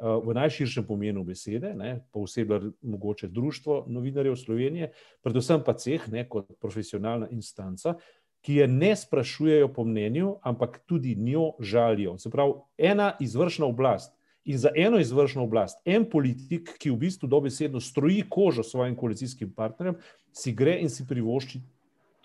v 0.00 0.34
najširšem 0.34 0.84
pomenu 0.86 1.24
besede, 1.24 1.74
ne, 1.76 2.00
posebej 2.12 2.72
mogoče 2.82 3.28
Društvo 3.28 3.84
novinarjev 3.88 4.36
Slovenije, 4.36 4.92
predvsem 5.22 5.60
pa 5.64 5.74
ceh, 5.76 6.06
ne, 6.08 6.24
kot 6.28 6.48
profesionalna 6.60 7.28
instanca, 7.30 7.98
ki 8.40 8.62
je 8.62 8.68
ne 8.68 8.94
sprašujejo 8.96 9.68
po 9.76 9.84
mnenju, 9.84 10.38
ampak 10.42 10.80
tudi 10.88 11.14
njo 11.14 11.52
žalijo. 11.60 12.16
Se 12.18 12.30
pravi, 12.30 12.56
ena 12.78 13.12
izvršna 13.20 13.66
oblast 13.66 14.16
in 14.44 14.58
za 14.58 14.70
eno 14.76 14.98
izvršno 14.98 15.44
oblast, 15.44 15.82
en 15.84 16.06
politik, 16.08 16.72
ki 16.80 16.90
v 16.90 16.96
bistvu 17.02 17.28
dobesedno 17.28 17.80
stroji 17.80 18.24
kožo 18.28 18.64
svojim 18.64 18.96
koalicijskim 18.96 19.52
partnerjem, 19.52 19.98
si 20.32 20.54
gre 20.56 20.78
in 20.80 20.88
si 20.88 21.04
privošči 21.06 21.60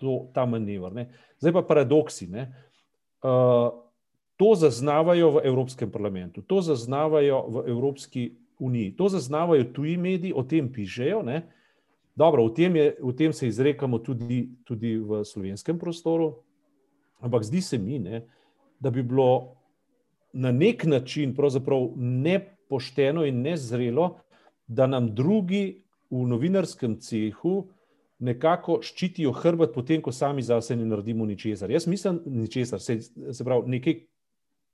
to, 0.00 0.26
ta 0.34 0.46
manevr. 0.46 0.94
Ne. 0.94 1.08
Zdaj 1.40 1.52
pa 1.58 1.62
paradoksi. 1.62 2.28
Ne. 2.30 2.48
Uh, 3.24 3.86
To 4.36 4.54
zaznavajo 4.54 5.30
v 5.30 5.48
Evropskem 5.48 5.90
parlamentu, 5.90 6.44
to 6.44 6.60
zaznavajo 6.60 7.40
v 7.48 7.56
Evropski 7.72 8.36
uniji, 8.60 8.92
to 8.96 9.08
zaznavajo 9.08 9.64
tuji 9.64 9.96
mediji, 9.96 10.32
o 10.36 10.44
tem 10.44 10.68
pišejo. 10.72 11.22
Ne? 11.22 11.48
Dobro, 12.16 12.44
o 12.44 12.52
tem, 12.52 12.76
je, 12.76 12.96
o 13.02 13.12
tem 13.12 13.32
se 13.32 13.48
izrekamo 13.48 13.98
tudi, 13.98 14.48
tudi 14.64 14.96
v 14.96 15.24
slovenskem 15.24 15.78
prostoru, 15.78 16.34
ampak 17.20 17.44
zdi 17.44 17.60
se 17.60 17.78
mi, 17.78 17.98
ne, 17.98 18.22
da 18.80 18.90
bi 18.90 19.02
bilo 19.02 19.56
na 20.32 20.52
nek 20.52 20.84
način 20.84 21.32
nepošteno 21.96 23.24
in 23.24 23.40
nezrelo, 23.40 24.18
da 24.66 24.86
nam 24.86 25.14
drugi 25.14 25.80
v 26.10 26.26
novinarskem 26.28 27.00
cehu 27.00 27.68
nekako 28.18 28.80
ščitijo 28.82 29.32
hrbet, 29.36 29.72
potem 29.74 30.02
ko 30.02 30.12
sami 30.12 30.42
zase 30.42 30.76
ne 30.76 30.86
naredimo 30.88 31.26
ničesar. 31.26 31.70
Jaz 31.70 31.86
mislim, 31.86 32.20
ničesar, 32.26 32.80
se, 32.80 33.00
se 33.02 33.44
pravi, 33.44 33.70
nekaj 33.76 33.98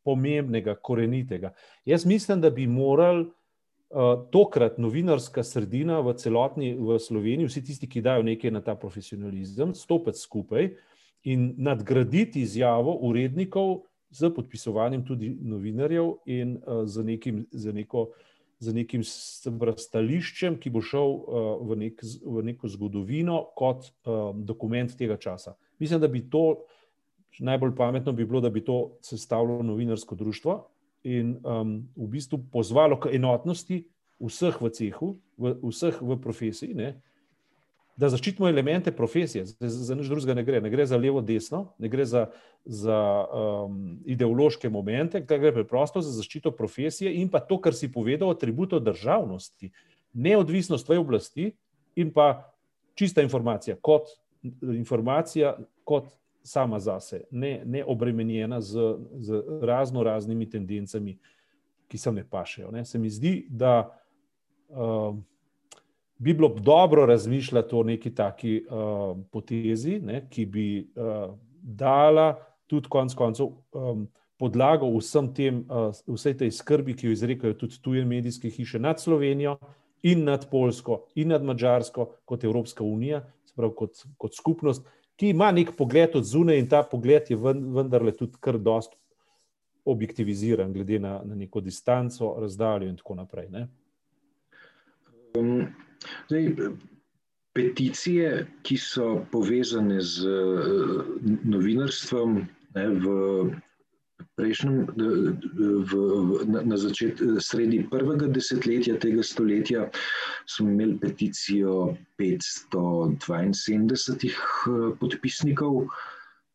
pomembnega, 0.05 0.75
korenitega. 0.75 1.53
Jaz 1.85 2.07
mislim, 2.07 2.41
da 2.41 2.51
bi 2.51 2.67
morali 2.67 3.27
uh, 3.27 4.25
tokrat 4.31 4.79
novinarska 4.79 5.45
sredina 5.45 6.01
v 6.01 6.15
celotni 6.19 6.75
v 6.79 6.99
Sloveniji, 6.99 7.51
vsi 7.51 7.65
tisti, 7.67 7.91
ki 7.91 8.03
dajo 8.03 8.27
nekaj 8.27 8.55
na 8.55 8.63
ta 8.63 8.75
profesionalizem, 8.79 9.75
stopiti 9.75 10.19
skupaj 10.19 10.73
in 11.31 11.53
nadgraditi 11.59 12.43
izjavo 12.43 12.97
urednikov 13.07 13.83
z 14.11 14.31
podpisovanjem 14.35 15.05
tudi 15.07 15.31
novinarjev 15.41 16.17
in 16.27 16.59
uh, 16.59 16.85
z, 16.87 17.07
nekim, 17.07 17.47
z 17.51 17.75
neko. 17.75 18.11
Z 18.63 18.71
nekim 18.77 19.03
stališčem, 19.03 20.55
ki 20.63 20.71
bo 20.71 20.79
šel 20.87 21.17
uh, 21.19 21.47
v, 21.67 21.79
nek, 21.81 22.05
v 22.23 22.45
neko 22.47 22.71
zgodovino, 22.71 23.41
kot 23.59 23.89
uh, 24.07 24.31
dokument 24.39 24.93
tega 24.95 25.17
časa. 25.19 25.57
Mislim, 25.83 25.99
da 25.99 26.07
bi 26.07 26.23
to 26.31 26.63
najbolj 27.43 27.75
pametno 27.77 28.13
bi 28.13 28.25
bilo, 28.25 28.41
da 28.41 28.51
bi 28.51 28.65
to 28.65 28.99
sestavilo 29.03 29.63
novinarsko 29.63 30.15
društvo 30.15 30.69
in 31.03 31.37
um, 31.43 31.89
v 31.97 32.07
bistvu 32.07 32.39
pozvalo 32.53 33.01
k 33.01 33.15
enotnosti 33.17 33.83
vseh 34.23 34.61
v 34.63 34.71
cehu, 34.71 35.09
v, 35.39 35.57
vseh 35.67 35.99
v 35.99 36.17
profesiji, 36.23 36.75
ne, 36.79 36.95
da 37.97 38.09
zaščitimo 38.09 38.49
elemente 38.49 38.93
profesije. 38.93 39.45
Za, 39.47 39.69
za 39.69 39.97
nič 39.99 40.09
drugega 40.09 40.35
ne 40.35 40.45
gre. 40.45 40.61
Ne 40.65 40.71
gre 40.73 40.87
za 40.89 40.97
levo, 40.97 41.21
desno, 41.21 41.75
ne 41.79 41.91
gre 41.93 42.07
za, 42.09 42.27
za 42.65 42.99
um, 43.27 43.99
ideološke 44.09 44.71
momente, 44.73 45.21
gre 45.21 45.53
preprosto 45.53 46.01
za 46.01 46.15
zaščito 46.17 46.55
profesije 46.57 47.13
in 47.21 47.31
pa 47.31 47.43
to, 47.45 47.61
kar 47.61 47.77
si 47.77 47.93
povedal, 47.93 48.33
atributov 48.33 48.81
državnosti, 48.85 49.73
neodvisnost 50.13 50.89
v 50.89 50.99
oblasti 51.01 51.53
in 51.97 52.13
pa 52.13 52.49
čista 52.97 53.23
informacija 53.23 53.77
kot 53.81 54.11
informacija, 54.63 55.57
kot 55.85 56.09
sama 56.43 56.79
zase, 56.79 57.25
ne, 57.31 57.63
ne 57.65 57.85
obremenjena 57.85 58.61
z, 58.61 58.97
z 59.21 59.43
razno 59.63 60.03
raznimi 60.03 60.51
tendencami, 60.51 61.19
ki 61.89 61.99
se 61.99 62.13
ne 62.13 62.25
pašejo. 62.31 62.71
Ne. 62.71 62.85
Se 62.85 62.99
mi 62.99 63.11
zdi, 63.11 63.47
da 63.51 63.99
uh, 64.69 65.17
bi 66.23 66.35
bilo 66.35 66.49
dobro 66.49 67.07
razmišljati 67.07 67.75
o 67.75 67.83
neki 67.83 68.15
taki 68.15 68.65
uh, 68.71 69.19
potezi, 69.31 69.99
ne, 70.01 70.27
ki 70.31 70.47
bi 70.47 70.93
uh, 70.95 71.35
dala 71.63 72.37
tudi 72.67 72.89
konec 72.89 73.15
koncev 73.15 73.47
um, 73.73 74.07
podlago 74.39 74.87
vsem 74.99 75.33
tem, 75.35 75.65
uh, 75.67 75.91
vsej 76.15 76.37
tej 76.39 76.53
skrbi, 76.55 76.95
ki 76.95 77.11
jo 77.11 77.17
izrekajo 77.17 77.59
tudi 77.59 77.81
tuje 77.83 78.05
medijske 78.05 78.51
hiše 78.51 78.79
nad 78.79 79.01
Slovenijo. 79.01 79.59
In 80.03 80.25
nad 80.25 80.49
Polsko, 80.51 81.05
in 81.15 81.29
nad 81.31 81.45
Mačarsko, 81.47 82.09
kot 82.25 82.45
Evropska 82.45 82.85
unija, 82.85 83.21
spravo 83.47 83.75
kot, 83.79 84.01
kot 84.19 84.35
skupnost, 84.35 84.87
ki 85.17 85.31
ima 85.31 85.53
nek 85.55 85.77
pogled 85.79 86.17
od 86.19 86.27
zunaj 86.27 86.59
in 86.59 86.67
ta 86.69 86.83
pogled 86.83 87.31
je 87.31 87.37
vendarle 87.37 88.11
tudi 88.17 88.35
kar 88.41 88.59
dost 88.59 88.97
objektiviziran, 89.85 90.73
glede 90.73 90.99
na, 90.99 91.21
na 91.25 91.35
neko 91.35 91.61
distanco, 91.61 92.35
razdaljo 92.41 92.91
in 92.91 92.99
tako 92.99 93.15
naprej. 93.15 93.47
Um, 95.39 95.67
zdaj, 96.31 96.73
peticije, 97.53 98.47
ki 98.65 98.77
so 98.81 99.27
povezane 99.33 100.01
z 100.01 100.25
uh, 100.25 101.05
novinarstvom, 101.45 102.43
Ne, 102.73 102.89
v 102.89 103.07
prejšnjem, 104.37 104.89
v, 104.97 105.85
v, 105.85 105.93
na, 106.49 106.65
na 106.65 106.77
začetku, 106.81 107.37
sredi 107.37 107.85
prvega 107.85 108.33
desetletja 108.33 108.97
tega 108.97 109.21
stoletja, 109.21 109.91
smo 110.49 110.73
imeli 110.73 110.97
peticijo 110.97 111.97
572 112.17 113.21
eh, 114.33 114.97
podpisnikov. 114.97 115.93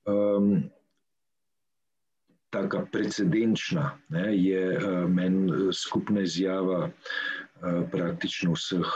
Um, 0.10 0.72
Taka 2.48 2.88
precedenčna 2.88 4.00
ne, 4.16 4.32
je 4.32 4.80
uh, 4.80 5.04
meni 5.12 5.52
skupna 5.76 6.24
izjava 6.24 6.88
uh, 6.88 6.92
praktično 7.92 8.54
vseh 8.54 8.92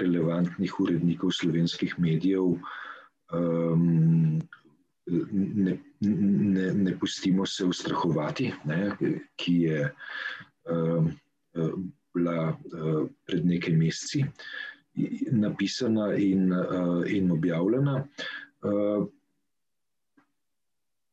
relevantnih 0.00 0.80
urednikov 0.80 1.30
slovenskih 1.30 1.94
medijev, 1.98 2.56
um, 3.32 4.40
ne, 5.32 5.76
ne, 6.00 6.72
ne 6.74 6.98
pustimo 6.98 7.46
se 7.46 7.64
ustrahovati, 7.64 8.52
ne, 8.64 8.90
ki 9.36 9.54
je 9.62 9.92
uh, 10.70 11.08
bila 12.14 12.56
pred 13.26 13.46
nekaj 13.46 13.76
meseci 13.76 14.24
napisana 15.30 16.14
in, 16.18 16.50
in 17.06 17.30
objavljena. 17.30 18.04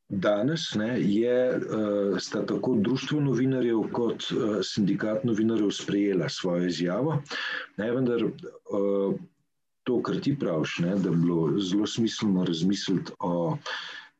Danes 0.10 0.76
ne, 0.76 0.96
je, 1.04 1.60
sta 2.20 2.46
tako 2.46 2.76
Društvo 2.80 3.20
novinarjev 3.22 3.82
kot 3.92 4.24
sindikat 4.64 5.24
novinarjev 5.24 5.72
sprejela 5.76 6.30
svojo 6.30 6.68
izjavo. 6.68 7.18
Ne, 7.78 7.92
vendar 7.92 8.24
to, 9.84 10.02
kar 10.04 10.20
ti 10.24 10.36
praviš, 10.40 10.78
ne, 10.80 10.96
da 10.96 11.12
bi 11.12 11.18
bilo 11.18 11.60
zelo 11.60 11.88
smiselno 11.88 12.46
razmisliti 12.46 13.12
o 13.20 13.58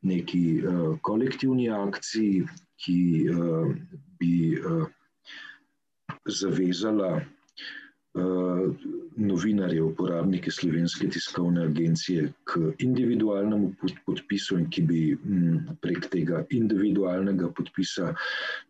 neki 0.02 0.62
kolektivni 1.02 1.70
akciji, 1.70 2.44
ki 2.84 3.00
bi 4.20 4.60
zavezala 6.28 7.20
novinarje, 9.16 9.82
uporabnike 9.82 10.50
slovenske 10.50 11.08
tiskovne 11.08 11.64
agencije 11.64 12.32
k 12.44 12.72
individualnemu 12.78 13.72
podpisu 14.06 14.58
in 14.58 14.68
ki 14.70 14.82
bi 14.82 15.00
m, 15.12 15.76
prek 15.82 16.08
tega 16.12 16.44
individualnega 16.50 17.50
podpisa 17.56 18.14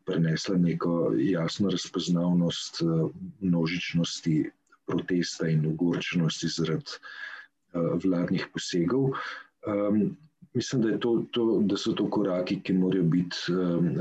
prenesla 0.07 0.57
neko 0.57 1.15
jasno 1.19 1.71
razpoznavnost 1.71 2.83
uh, 2.83 3.11
množičnosti 3.41 4.51
protesta 4.87 5.49
in 5.49 5.67
ogorčenosti 5.67 6.49
zaradi 6.49 6.97
uh, 6.97 7.95
vladnih 8.05 8.49
posegov. 8.53 9.13
Um, 9.69 10.17
mislim, 10.55 10.83
da, 10.83 10.99
to, 10.99 11.25
to, 11.33 11.61
da 11.65 11.77
so 11.77 11.93
to 11.93 12.11
koraki, 12.11 12.61
ki 12.61 12.73
morajo 12.73 13.05
biti 13.05 13.53
um, 13.53 13.93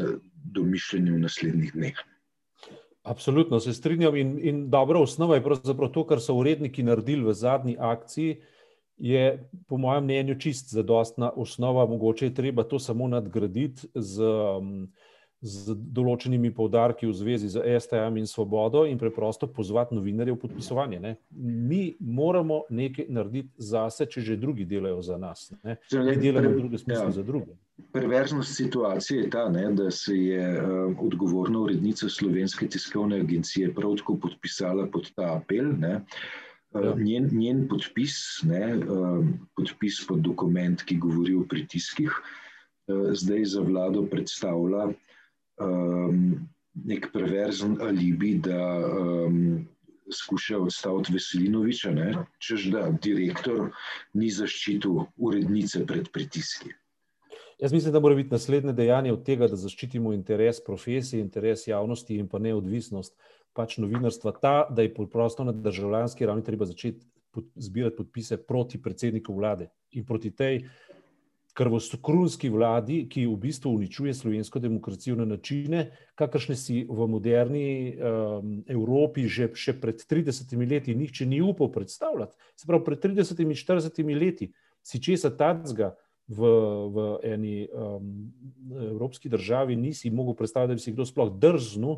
domišljeni 0.56 1.12
v 1.12 1.26
naslednjih 1.28 1.74
dneh. 1.76 2.08
Absolutno 3.08 3.60
se 3.60 3.74
strinjam. 3.74 4.16
In, 4.16 4.40
in 4.44 4.70
dobra 4.70 5.00
osnova 5.00 5.36
je 5.36 5.44
pravzaprav 5.44 5.92
to, 5.96 6.04
kar 6.08 6.20
so 6.20 6.36
uredniki 6.36 6.84
naredili 6.84 7.24
v 7.24 7.34
zadnji 7.34 7.78
akciji. 7.80 8.42
Je, 8.98 9.50
po 9.70 9.78
mojem 9.78 10.04
mnenju, 10.04 10.36
čist 10.42 10.74
zadostna 10.74 11.30
osnova, 11.36 11.86
mogoče 11.86 12.26
je 12.26 12.34
treba 12.34 12.64
to 12.64 12.80
samo 12.80 13.08
nadgraditi 13.08 13.88
z 13.96 14.24
um, 14.24 14.88
z 15.42 15.76
določenimi 15.94 16.50
povdarki 16.50 17.06
v 17.06 17.14
zvezi 17.14 17.50
z 17.54 17.62
STM 17.78 18.18
in 18.18 18.26
svobodo 18.26 18.88
in 18.90 18.98
preprosto 18.98 19.46
pozvati 19.46 19.94
novinarje 19.94 20.34
v 20.34 20.42
podpisovanje. 20.42 21.00
Ne. 21.00 21.12
Mi 21.38 21.94
moramo 22.02 22.64
nekaj 22.74 23.06
narediti 23.14 23.54
zase, 23.62 24.08
če 24.10 24.26
že 24.26 24.40
drugi 24.42 24.66
delajo 24.66 25.04
za 25.06 25.20
nas. 25.22 25.52
Ne. 25.62 25.78
Mi 25.94 26.18
delamo 26.18 26.50
v 26.50 26.58
druge 26.58 26.82
smisle 26.82 27.12
ja. 27.12 27.16
za 27.20 27.24
druge. 27.24 27.54
Perverznost 27.94 28.58
situacije 28.58 29.22
je 29.22 29.30
ta, 29.30 29.46
ne, 29.54 29.70
da 29.78 29.92
se 29.94 30.18
je 30.18 30.42
uh, 30.58 30.98
odgovorna 31.06 31.62
urednica 31.68 32.10
Slovenske 32.10 32.66
tiskovne 32.74 33.22
agencije 33.22 33.70
prav 33.78 33.94
tako 34.02 34.18
podpisala 34.26 34.90
pod 34.90 35.14
ta 35.14 35.36
apel. 35.38 35.70
Ne. 35.78 36.02
Ja. 36.74 36.94
Njen, 36.98 37.30
njen 37.32 37.64
podpis, 37.70 38.42
ne, 38.46 38.76
podpis 39.56 40.02
pod 40.06 40.20
dokument, 40.26 40.82
ki 40.84 40.98
govori 41.02 41.34
o 41.38 41.46
pritiskih, 41.48 42.12
zdaj 43.18 43.46
za 43.54 43.64
vlado 43.66 44.04
predstavlja 44.12 44.90
um, 45.62 46.48
nek 46.86 47.10
perverzen 47.14 47.78
alibi, 47.82 48.36
da 48.44 48.62
um, 48.88 49.68
skuša 50.14 50.60
odstaviti 50.60 51.14
Veselinoviča, 51.14 51.94
čež 52.40 52.70
da 52.72 52.90
direktor 53.04 53.72
ni 54.14 54.30
zaščitil 54.32 55.04
urednice 55.18 55.86
pred 55.86 56.12
pritiski. 56.14 56.74
Jaz 57.60 57.74
mislim, 57.74 57.94
da 57.94 58.00
mora 58.00 58.16
biti 58.16 58.30
naslednje 58.30 58.74
dejanje 58.74 59.12
od 59.14 59.24
tega, 59.26 59.48
da 59.50 59.58
zaščitimo 59.58 60.14
interes 60.14 60.60
profesije, 60.64 61.22
interes 61.22 61.66
javnosti 61.68 62.16
in 62.16 62.28
pa 62.30 62.40
neodvisnost 62.40 63.16
pač 63.58 63.80
novinarstva, 63.82 64.36
ta, 64.42 64.58
da 64.70 64.86
je 64.86 64.94
preprosto 64.94 65.44
na 65.44 65.52
državljanski 65.52 66.26
ravni 66.26 66.46
treba 66.46 66.66
začeti 66.70 67.08
zbirati 67.56 67.98
podpise 67.98 68.38
proti 68.38 68.82
predsedniku 68.82 69.34
vlade 69.34 69.70
in 69.92 70.06
proti 70.06 70.32
tej 70.32 70.62
krvostokrunski 71.58 72.50
vladi, 72.54 73.00
ki 73.10 73.26
v 73.26 73.36
bistvu 73.42 73.72
uničuje 73.80 74.14
slovensko 74.14 74.60
demokracijo 74.62 75.16
na 75.18 75.26
načine, 75.26 75.88
kakršne 76.16 76.56
si 76.56 76.84
v 76.86 77.08
moderni 77.10 77.70
um, 77.98 78.52
Evropi 78.70 79.26
že, 79.26 79.50
še 79.58 79.74
pred 79.82 79.98
30 79.98 80.54
leti 80.70 80.94
nihče 80.96 81.26
ni 81.26 81.42
upal 81.42 81.72
predstavljati. 81.74 82.38
Se 82.54 82.70
pravi, 82.70 82.86
pred 82.86 83.02
30-40 83.02 84.14
leti 84.14 84.52
si 84.86 85.02
česa 85.02 85.32
tacga 85.34 85.96
v, 86.30 86.52
v 86.94 87.08
eni 87.26 87.56
um, 87.66 88.12
evropski 88.94 89.30
državi 89.34 89.76
nisi 89.76 90.14
mogel 90.14 90.38
predstavljati, 90.38 90.76
da 90.76 90.78
bi 90.78 90.86
si 90.86 90.94
kdo 90.94 91.10
sploh 91.10 91.34
drznil 91.42 91.98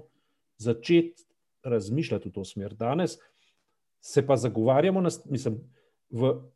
začeti 0.56 1.28
razmišljati 1.68 2.32
v 2.32 2.32
to 2.32 2.48
smer. 2.48 2.78
Danes 2.80 3.18
se 4.00 4.24
pa 4.24 4.40
zagovarjamo, 4.40 5.04
na, 5.04 5.12
mislim, 5.28 5.60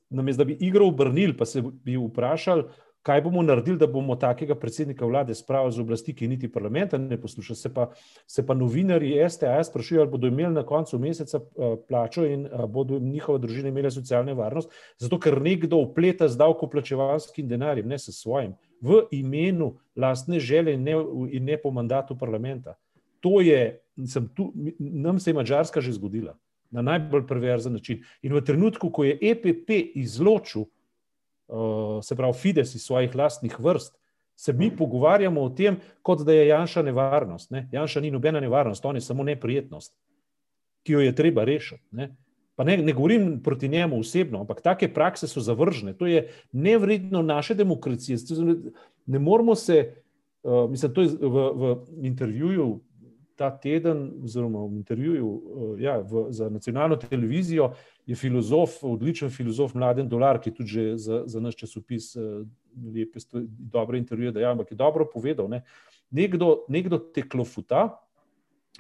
namesto 0.09 0.39
da 0.39 0.47
bi 0.47 0.57
igro 0.63 0.87
obrnili, 0.87 1.35
pa 1.37 1.45
se 1.45 1.61
bi 1.61 1.99
vprašali, 1.99 2.63
kaj 3.03 3.21
bomo 3.21 3.41
naredili, 3.43 3.77
da 3.77 3.87
bomo 3.87 4.15
takega 4.15 4.55
predsednika 4.55 5.05
vlade 5.05 5.35
spravili 5.35 5.71
z 5.75 5.79
oblasti, 5.79 6.13
ki 6.15 6.27
niti 6.27 6.47
parlamenta 6.51 6.97
ne 6.97 7.17
posluša. 7.21 7.55
Se 7.55 7.73
pa, 7.73 7.89
se 8.27 8.45
pa 8.47 8.53
novinari 8.53 9.17
STA 9.29 9.63
sprašujejo, 9.63 10.01
ali 10.01 10.11
bodo 10.11 10.27
imeli 10.27 10.53
na 10.53 10.63
koncu 10.63 10.99
meseca 10.99 11.39
uh, 11.39 11.73
plačo 11.87 12.25
in 12.25 12.45
uh, 12.45 12.65
bodo 12.69 12.99
njihova 12.99 13.37
družina 13.37 13.69
imela 13.69 13.91
socialno 13.91 14.35
varnost, 14.35 14.71
zato 14.97 15.19
ker 15.19 15.41
nekdo 15.41 15.81
upleta 15.83 16.27
z 16.27 16.39
davkoplačevalskim 16.39 17.47
denarjem, 17.47 17.87
ne 17.87 17.99
s 17.99 18.15
svojim, 18.21 18.53
v 18.81 19.03
imenu 19.11 19.73
lastne 19.95 20.39
želje 20.39 20.73
in 20.73 20.83
ne, 20.83 20.95
in 21.31 21.43
ne 21.45 21.57
po 21.57 21.71
mandatu 21.71 22.17
parlamenta. 22.17 22.77
To 23.19 23.41
je, 23.41 23.79
sem 24.07 24.27
tu, 24.35 24.51
nam 24.79 25.19
se 25.19 25.29
je 25.29 25.33
Mačarska 25.33 25.81
že 25.81 25.91
zgodila 25.91 26.37
na 26.71 26.81
najbolj 26.81 27.27
perverzen 27.27 27.73
način. 27.73 28.01
In 28.21 28.33
v 28.33 28.41
trenutku, 28.41 28.89
ko 28.89 29.03
je 29.03 29.17
EPP 29.21 29.69
izločil 29.95 30.65
Eh, 30.65 30.82
se 32.03 32.15
pravi 32.15 32.33
Fides 32.33 32.75
iz 32.75 32.81
svojih 32.81 33.15
lastnih 33.15 33.59
vrst, 33.59 33.95
se 34.35 34.53
mi 34.53 34.75
pogovarjamo 34.75 35.41
o 35.41 35.49
tem, 35.49 35.77
kot 36.01 36.25
da 36.25 36.33
je 36.33 36.47
Janša 36.47 36.81
nevarnost. 36.81 37.51
Ne? 37.51 37.67
Janša 37.71 38.01
ni 38.01 38.11
nobena 38.11 38.39
nevarnost, 38.39 38.85
on 38.85 38.95
je 38.95 39.01
samo 39.01 39.23
neprijetnost, 39.23 39.93
ki 40.83 40.93
jo 40.93 40.99
je 40.99 41.15
treba 41.15 41.43
rešiti. 41.43 41.83
Ne? 41.91 42.15
Pa 42.55 42.63
ne, 42.63 42.77
ne 42.77 42.93
govorim 42.93 43.41
proti 43.43 43.67
njemu 43.67 43.99
osebno, 43.99 44.39
ampak 44.39 44.61
take 44.61 44.93
prakse 44.93 45.27
so 45.27 45.41
zavržene. 45.41 45.93
To 45.97 46.07
je 46.07 46.27
nevredno 46.51 47.21
naše 47.21 47.53
demokracije. 47.53 48.17
Ne 49.05 49.19
moramo 49.19 49.55
se, 49.55 49.93
uh, 50.43 50.69
mislim, 50.69 50.93
to 50.93 51.01
je 51.01 51.07
v, 51.21 51.49
v 51.55 51.75
intervjuju 52.05 52.79
ta 53.35 53.49
teden, 53.51 54.11
oziroma 54.23 54.65
v 54.65 54.77
intervjuju 54.81 55.27
uh, 55.27 55.81
ja, 55.81 55.97
v, 55.99 56.27
za 56.29 56.49
nacionalno 56.49 56.95
televizijo, 56.95 57.65
uh, 57.65 57.93
je 58.05 58.15
filozof, 58.15 58.83
odličen 58.83 59.29
filozof, 59.29 59.73
mladen 59.73 60.09
dolar, 60.09 60.39
ki 60.41 60.51
tudi 60.51 60.69
že 60.69 60.85
za, 60.97 61.23
za 61.25 61.39
naš 61.39 61.55
časopis 61.55 62.15
eh, 62.15 62.43
lepe, 62.95 63.19
dobre 63.71 63.97
intervjuje, 63.97 64.31
da 64.31 64.39
je, 64.39 64.47
ampak 64.51 64.71
je 64.71 64.77
dobro 64.77 65.07
povedal. 65.13 65.47
Ne? 65.49 65.63
Nekdo, 66.11 66.65
nekdo 66.67 66.99
te 66.99 67.23
klofuta 67.29 67.87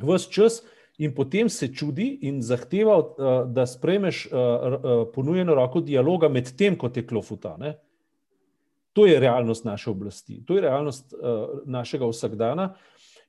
vse 0.01 0.31
čas 0.31 0.61
in 0.97 1.13
potem 1.15 1.49
se 1.49 1.71
čudi 1.73 2.19
in 2.27 2.41
zahteva, 2.41 2.99
eh, 2.99 3.31
da 3.47 3.65
spremeš 3.65 4.25
eh, 4.25 4.77
ponujeno 5.15 5.55
roko 5.55 5.81
dialoga 5.81 6.29
med 6.29 6.51
tem, 6.57 6.75
ko 6.77 6.89
te 6.89 7.05
klofuta. 7.07 7.55
Ne? 7.57 7.77
To 8.93 9.07
je 9.07 9.19
realnost 9.19 9.65
naše 9.65 9.89
oblasti, 9.89 10.43
to 10.45 10.53
je 10.53 10.61
realnost 10.61 11.15
našega 11.65 12.05
vsakdana. 12.05 12.75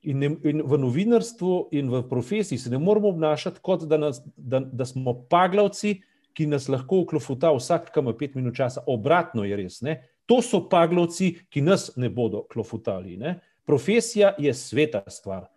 In, 0.05 0.19
ne, 0.21 0.29
in 0.45 0.61
v 0.61 0.77
novinarstvu 0.77 1.53
in 1.73 1.89
v 1.89 2.03
profesiji 2.09 2.59
se 2.61 2.69
ne 2.69 2.77
moramo 2.77 3.09
obnašati, 3.09 3.61
kot 3.61 3.87
da, 3.89 3.97
nas, 3.97 4.21
da, 4.37 4.59
da 4.59 4.85
smo 4.85 5.15
paglavci, 5.29 5.95
ki 6.35 6.45
nas 6.51 6.67
lahko 6.69 6.99
uklofuta 7.05 7.49
vsak, 7.55 7.89
kam 7.95 8.11
je 8.11 8.17
pet 8.19 8.35
minut 8.35 8.57
časa. 8.57 8.83
Obratno 8.91 9.45
je 9.47 9.57
res. 9.57 9.79
Ne? 9.81 10.01
To 10.29 10.41
so 10.43 10.65
paglavci, 10.69 11.31
ki 11.49 11.63
nas 11.63 11.89
ne 11.97 12.09
bodo 12.11 12.43
klofutali. 12.51 13.17
Ne? 13.17 13.39
Profesija 13.65 14.35
je 14.37 14.53
sveta 14.53 15.01
stvar 15.09 15.47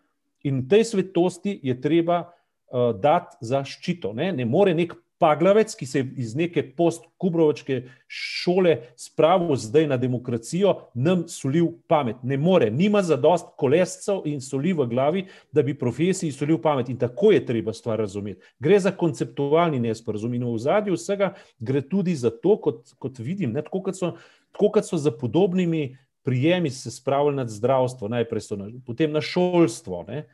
in 0.46 0.68
tej 0.68 0.84
svetosti 0.84 1.58
je 1.62 1.74
treba 1.80 2.20
uh, 2.22 2.92
dati 3.00 3.36
zaščito. 3.40 4.12
Ne? 4.12 4.32
ne 4.32 4.44
more 4.44 4.74
nek 4.74 4.94
Paglavec, 5.18 5.74
ki 5.74 5.86
se 5.86 5.98
je 5.98 6.06
iz 6.22 6.34
neke 6.38 6.62
post-kubrovačke 6.76 7.80
šole 8.06 8.76
spravil 8.96 9.56
zdaj 9.56 9.88
na 9.90 9.96
demokracijo, 9.98 10.74
nam 10.94 11.24
solil 11.28 11.72
pamet. 11.90 12.22
Ne 12.22 12.36
more, 12.36 12.70
nima 12.70 13.02
za 13.02 13.16
dost 13.16 13.50
kolescev 13.58 14.22
in 14.30 14.40
soli 14.40 14.72
v 14.72 14.86
glavi, 14.86 15.24
da 15.52 15.62
bi 15.62 15.74
profesiji 15.78 16.32
solil 16.32 16.60
pamet. 16.62 16.88
In 16.88 16.98
tako 16.98 17.32
je 17.34 17.44
treba 17.46 17.74
stvar 17.74 17.98
razumeti. 17.98 18.40
Gre 18.58 18.78
za 18.78 18.94
konceptualni 18.94 19.80
nesporazum 19.82 20.34
in 20.34 20.46
v 20.46 20.58
zadju 20.58 20.94
vsega 20.94 21.34
gre 21.58 21.82
tudi 21.82 22.14
za 22.14 22.30
to, 22.30 22.56
kot, 22.62 22.94
kot 22.98 23.18
vidim, 23.18 23.52
ne, 23.52 23.62
tako, 23.66 23.82
kot 23.90 23.98
so, 23.98 24.14
tako 24.54 24.70
kot 24.78 24.86
so 24.86 24.96
za 24.96 25.10
podobnimi 25.10 25.96
prijemi 26.22 26.70
se 26.70 26.90
spravili 26.90 27.36
nad 27.36 27.48
zdravstvo, 27.50 28.08
najprej 28.08 28.40
so 28.40 28.56
na, 28.56 28.70
potem 28.86 29.12
na 29.12 29.20
šolstvo. 29.20 30.04
Ne 30.08 30.28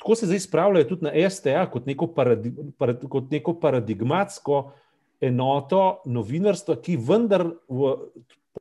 tako 0.00 0.14
se 0.16 0.26
zdaj 0.26 0.40
spravljajo 0.46 0.88
tudi 0.88 1.04
na 1.04 1.30
STA 1.30 1.66
kot 1.70 1.86
neko, 1.86 2.06
paradig, 2.16 2.56
parad, 2.78 3.02
kot 3.08 3.30
neko 3.30 3.54
paradigmatsko 3.60 4.60
enoto 5.20 6.00
novinarstva, 6.08 6.78
ki 6.80 6.96
vendar 6.96 7.44
v, 7.68 7.90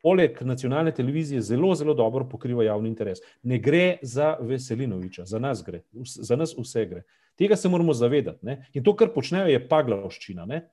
poleg 0.04 0.42
nacionalne 0.44 0.92
televizije 0.96 1.42
zelo, 1.42 1.72
zelo 1.76 1.94
dobro 1.96 2.28
pokriva 2.30 2.64
javni 2.64 2.92
interes. 2.92 3.24
Ne 3.44 3.60
gre 3.60 3.98
za 4.02 4.36
Veselinoviča, 4.42 5.26
za 5.26 5.40
nas 5.40 5.64
gre, 5.64 5.82
za 6.04 6.36
nas 6.36 6.56
vse 6.58 6.86
gre. 6.86 7.04
Tega 7.40 7.56
se 7.56 7.70
moramo 7.70 7.94
zavedati. 7.94 8.46
Ne? 8.46 8.66
In 8.74 8.84
to, 8.84 8.96
kar 9.00 9.14
počnejo, 9.16 9.48
je 9.48 9.62
paglavščina. 9.68 10.46
Ne? 10.46 10.66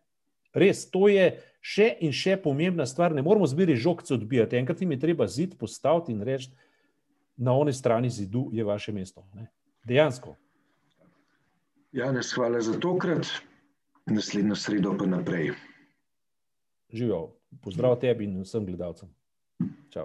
Res, 0.57 0.83
to 0.91 1.07
je 1.07 1.29
še 1.63 1.93
in 2.03 2.11
še 2.11 2.35
pomembna 2.43 2.87
stvar. 2.91 3.15
Ne 3.15 3.23
moramo 3.23 3.47
zbiri 3.47 3.77
žogce 3.79 4.17
odbijati. 4.19 4.59
Enkrat 4.59 4.83
jim 4.83 4.97
je 4.97 4.99
treba 5.05 5.29
zid 5.31 5.55
postaviti 5.61 6.11
in 6.17 6.27
reči, 6.27 6.51
na 7.37 7.55
oni 7.55 7.73
strani 7.73 8.11
zidu 8.11 8.49
je 8.53 8.65
vaše 8.65 8.93
mesto. 8.97 9.23
Ne? 9.37 9.47
Dejansko. 9.87 10.35
Janes, 11.97 12.29
hvala 12.37 12.61
za 12.61 12.75
tokrat, 12.81 13.25
naslednjo 14.07 14.57
sredo 14.57 14.91
pa 14.99 15.07
naprej. 15.07 15.55
Živijo, 16.93 17.21
pozdrav 17.65 17.97
tebi 18.01 18.25
in 18.29 18.43
vsem 18.43 18.67
gledalcem. 18.67 19.09
Čau. 19.89 20.05